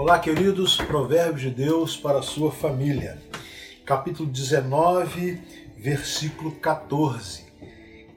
[0.00, 3.18] Olá, queridos, Provérbios de Deus para a sua família.
[3.84, 5.40] Capítulo 19,
[5.76, 7.42] versículo 14.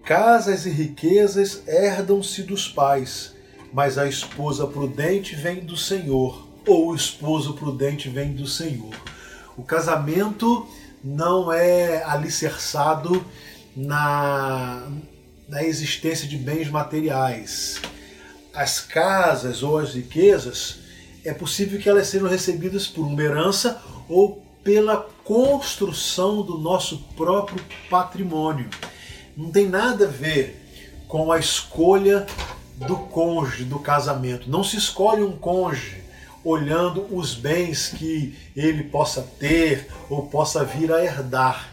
[0.04, 3.36] Casas e riquezas herdam-se dos pais,
[3.74, 8.94] mas a esposa prudente vem do Senhor, ou o esposo prudente vem do Senhor.
[9.58, 10.68] O casamento
[11.04, 13.26] não é alicerçado
[13.76, 14.88] na,
[15.50, 17.82] na existência de bens materiais.
[18.54, 20.81] As casas ou as riquezas
[21.24, 27.64] é possível que elas sejam recebidas por uma herança ou pela construção do nosso próprio
[27.90, 28.70] patrimônio.
[29.36, 30.60] Não tem nada a ver
[31.08, 32.26] com a escolha
[32.76, 34.50] do cônjuge, do casamento.
[34.50, 36.02] Não se escolhe um cônjuge
[36.44, 41.72] olhando os bens que ele possa ter ou possa vir a herdar.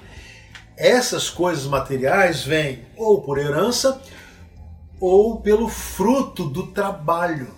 [0.76, 4.00] Essas coisas materiais vêm ou por herança
[5.00, 7.48] ou pelo fruto do trabalho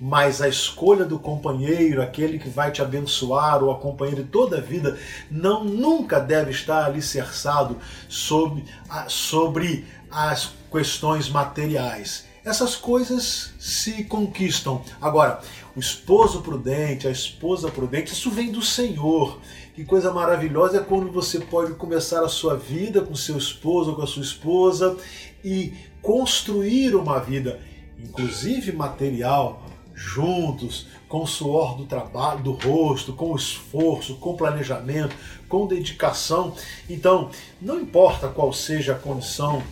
[0.00, 4.58] mas a escolha do companheiro, aquele que vai te abençoar ou a companheira de toda
[4.58, 4.98] a vida,
[5.30, 7.76] não nunca deve estar alicerçado
[8.08, 8.64] sobre,
[9.08, 12.26] sobre as questões materiais.
[12.44, 14.82] Essas coisas se conquistam.
[15.00, 15.40] Agora,
[15.76, 19.38] o esposo prudente, a esposa prudente, isso vem do Senhor.
[19.74, 23.96] Que coisa maravilhosa é quando você pode começar a sua vida com seu esposo ou
[23.96, 24.96] com a sua esposa
[25.44, 27.60] e construir uma vida,
[27.98, 29.62] inclusive material,
[29.94, 35.16] juntos, com o suor do trabalho, do rosto, com esforço, com planejamento,
[35.48, 36.54] com dedicação.
[36.88, 39.62] Então, não importa qual seja a condição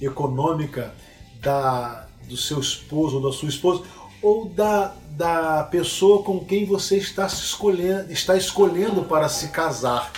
[0.00, 0.94] econômica
[1.40, 3.82] da, do seu esposo ou da sua esposa,
[4.22, 10.10] ou da, da pessoa com quem você está, se escolhendo, está escolhendo para se casar.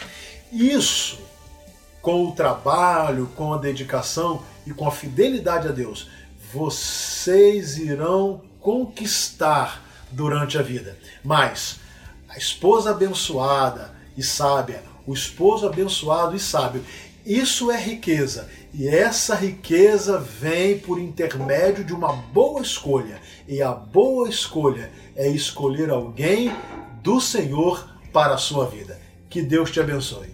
[0.53, 1.19] Isso,
[2.01, 6.09] com o trabalho, com a dedicação e com a fidelidade a Deus,
[6.53, 10.99] vocês irão conquistar durante a vida.
[11.25, 11.81] Mas
[12.29, 16.85] a esposa abençoada e sábia, o esposo abençoado e sábio,
[17.25, 18.48] isso é riqueza.
[18.73, 23.20] E essa riqueza vem por intermédio de uma boa escolha.
[23.47, 26.55] E a boa escolha é escolher alguém
[27.03, 29.01] do Senhor para a sua vida.
[29.29, 30.29] Que Deus te abençoe.